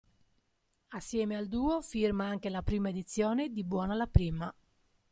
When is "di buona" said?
3.53-3.93